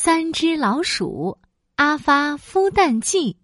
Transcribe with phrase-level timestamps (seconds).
[0.00, 1.40] 三只老鼠
[1.74, 3.36] 阿发孵蛋记。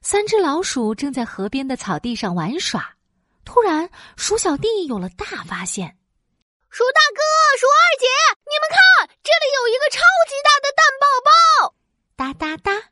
[0.00, 2.96] 三只老鼠正在河边的草地上玩耍，
[3.44, 5.98] 突然，鼠小弟有了大发现。
[6.70, 7.20] 鼠大哥、
[7.58, 8.06] 鼠二姐，
[8.46, 11.74] 你们看，这里有一个超级大的蛋宝宝！
[12.16, 12.88] 哒哒哒，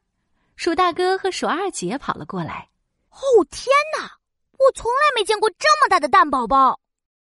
[0.54, 2.68] 鼠大哥和鼠二姐跑了过来。
[3.08, 4.18] 哦天哪，
[4.58, 6.78] 我从来没见过这么大的蛋宝宝！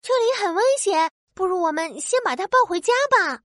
[0.04, 3.42] 这里很危险，不如我们先把它抱回家吧。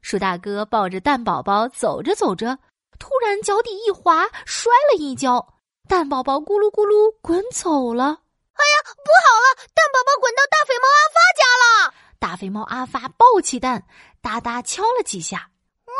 [0.00, 2.58] 鼠大哥抱着蛋宝宝走着走着，
[2.98, 5.54] 突然脚底一滑，摔了一跤，
[5.88, 8.04] 蛋宝宝咕噜咕噜滚走了。
[8.04, 11.94] 哎呀，不好了，蛋宝宝滚到大肥猫阿发家了！
[12.18, 13.86] 大肥猫阿发抱起蛋，
[14.20, 15.50] 哒哒敲了几下，
[15.86, 15.92] 哇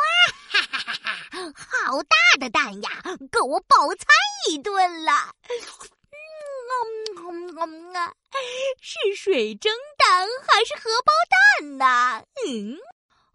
[0.50, 1.52] 哈哈哈哈！
[1.86, 2.90] 好大的蛋呀，
[3.30, 4.06] 够我饱餐
[4.48, 5.12] 一顿了。
[7.20, 8.12] 嗯嗯啊，
[8.80, 12.24] 是水蒸蛋还是荷包蛋呢？
[12.46, 12.78] 嗯。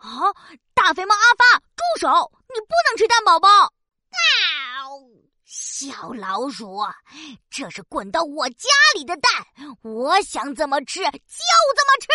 [0.04, 0.36] 啊！
[0.74, 2.32] 大肥猫阿发，住手！
[2.54, 3.48] 你不能吃蛋宝宝。
[3.50, 3.72] 啊！
[5.46, 6.82] 小老鼠，
[7.50, 9.32] 这是滚到我家里的蛋，
[9.82, 12.08] 我想怎么吃就怎么吃。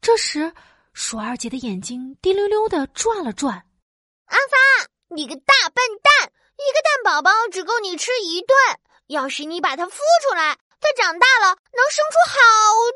[0.00, 0.52] 这时，
[0.92, 3.54] 鼠二姐的眼睛滴溜溜的转了转。
[4.26, 4.56] 阿发，
[5.14, 6.32] 你个大笨蛋！
[6.56, 8.58] 一个蛋宝宝只够你吃一顿，
[9.06, 12.36] 要是你把它孵出来，它长大了能生出好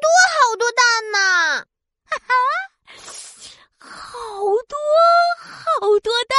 [0.01, 1.67] 多好多蛋呢。
[2.05, 2.35] 哈哈。
[3.85, 4.79] 好多
[5.41, 6.39] 好多蛋，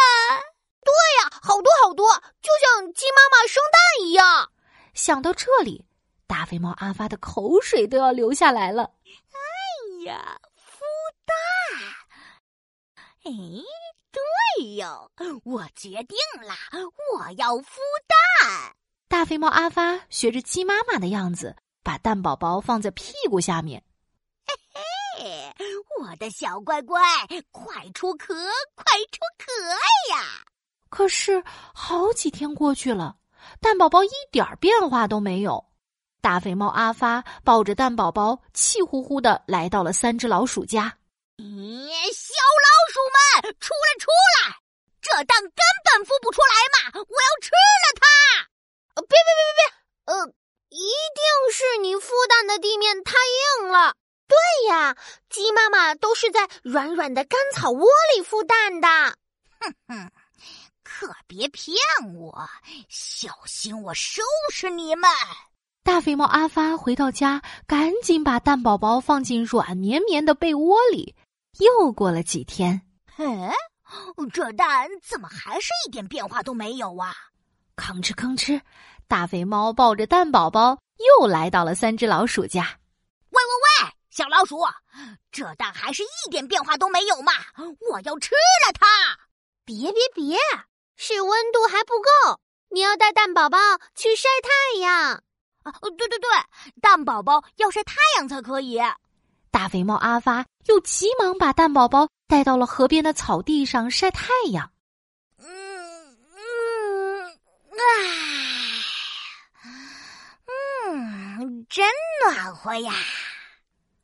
[0.82, 2.08] 对呀，好多好多，
[2.42, 4.50] 就像鸡妈妈生蛋一样。
[4.94, 5.86] 想到这里，
[6.26, 8.84] 大肥猫阿发的口水都要流下来了。
[9.04, 10.80] 哎呀，孵
[11.26, 11.36] 蛋！
[13.26, 13.32] 哎，
[14.10, 15.12] 对哟，
[15.44, 16.56] 我决定了，
[17.14, 17.76] 我要孵
[18.08, 18.74] 蛋。
[19.10, 23.84] 大肥猫阿发学着鸡妈妈的样子，把蛋宝宝放在屁股下面。
[24.48, 24.56] 嘿
[25.20, 25.54] 嘿。
[26.00, 27.02] 我的小乖乖，
[27.52, 28.34] 快出壳，
[28.76, 29.52] 快出壳
[30.16, 30.44] 呀！
[30.94, 33.16] 可是好几天过去了，
[33.60, 35.66] 蛋宝宝一点变化都没有。
[36.22, 40.96] 大肥猫阿发抱着蛋宝宝，气呼呼的来到了三只老鼠家。
[41.38, 44.12] 咦，小老鼠们，出来出
[44.46, 44.56] 来！
[45.02, 46.92] 这蛋根本孵不出来嘛！
[46.94, 49.02] 我要吃了它！
[49.02, 50.14] 别别别别别！
[50.14, 50.28] 呃，
[50.70, 53.16] 一定是你孵蛋的地面太
[53.64, 53.96] 硬了。
[54.28, 54.38] 对
[54.70, 54.96] 呀，
[55.28, 58.88] 鸡妈妈都是在软软的干草窝里孵蛋的。
[59.60, 60.12] 哼哼，
[60.96, 61.76] 可别骗
[62.14, 62.48] 我，
[62.88, 64.22] 小心我收
[64.52, 65.10] 拾你们！
[65.84, 71.16] 大肥猫阿发回到家，赶紧把蛋宝宝放进软绵绵的被窝里。
[71.58, 72.80] 又过了几天，
[73.16, 73.52] 哎，
[74.32, 77.12] 这蛋怎么还是一点变化都没有啊？
[77.76, 78.62] 吭哧吭哧，
[79.08, 80.78] 大肥猫抱着蛋宝宝
[81.20, 82.80] 又来到了三只老鼠家。
[83.32, 83.94] 喂喂喂！
[84.12, 84.60] 小老鼠，
[85.32, 87.34] 这蛋还是一点变化都没有嘛！
[87.90, 88.30] 我要吃
[88.68, 88.86] 了它！
[89.66, 90.38] 别别别，
[90.96, 92.40] 是温度还不够，
[92.70, 93.58] 你要带蛋宝宝
[93.96, 95.24] 去晒太阳。
[95.64, 96.30] 啊，对对对，
[96.82, 98.80] 蛋宝宝要晒太阳才可以。
[99.52, 104.70] 大肥猫阿发又急忙把蛋宝宝带到了河边的草地上晒太阳。
[105.38, 107.26] 嗯嗯
[107.72, 107.84] 啊，
[110.90, 111.88] 嗯，真
[112.26, 112.94] 暖和呀！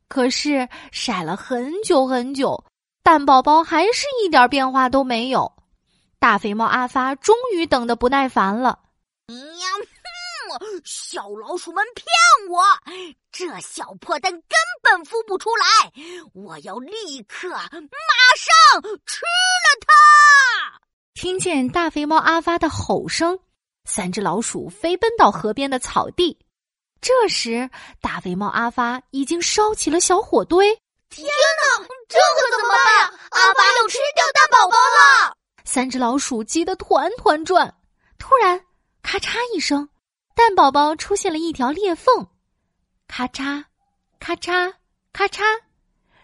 [0.08, 2.64] 可是晒了很久很久，
[3.02, 5.52] 蛋宝宝还是一点变化都没有。
[6.20, 8.78] 大肥猫阿发终于等得不耐烦了。
[9.28, 9.66] 呀，
[10.50, 10.60] 哼！
[10.84, 12.06] 小老鼠们骗
[12.50, 12.62] 我，
[13.32, 14.42] 这小破蛋根
[14.82, 15.90] 本孵不出来。
[16.34, 20.80] 我要立刻马上吃了它！
[21.14, 23.38] 听见大肥猫阿发的吼声，
[23.86, 26.38] 三只老鼠飞奔到河边的草地。
[27.00, 27.70] 这时，
[28.02, 30.78] 大肥猫阿发已经烧起了小火堆。
[31.08, 33.06] 天哪，这可怎么办？
[33.30, 34.79] 阿发要吃掉大宝宝了！
[35.72, 37.76] 三只老鼠急得团团转。
[38.18, 38.60] 突然，
[39.02, 39.88] 咔嚓一声，
[40.34, 42.26] 蛋宝宝出现了一条裂缝。
[43.06, 43.66] 咔嚓，
[44.18, 44.74] 咔嚓，
[45.12, 45.44] 咔嚓，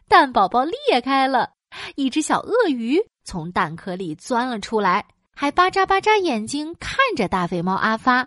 [0.08, 1.52] 蛋宝宝裂开了。
[1.94, 8.26] 一只小鳄鱼从蛋壳里钻了出来，还巴扎巴扎眼睛看着大肥猫阿发。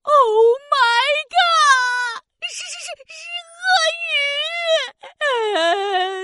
[0.00, 2.24] Oh my god！
[2.40, 3.20] 是是是是
[5.52, 6.23] 鳄鱼！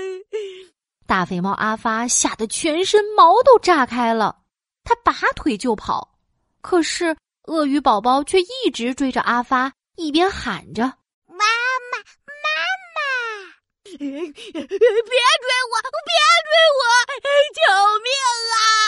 [1.11, 4.37] 大肥猫阿发吓得全身毛都炸开了
[4.85, 6.17] 他拔腿就跑。
[6.61, 7.17] 可是
[7.47, 10.83] 鳄鱼宝宝却一直追着阿发一边喊着
[11.27, 11.43] 妈
[11.91, 12.47] 妈妈
[12.95, 13.01] 妈
[13.89, 14.23] 别追我
[16.07, 16.15] 别
[16.47, 16.81] 追我
[17.57, 17.59] 救
[17.99, 18.07] 命
[18.55, 18.80] 啊！